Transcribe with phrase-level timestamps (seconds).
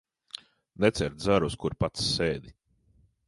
[0.85, 2.57] Necērt zaru, uz kura pats sēdi.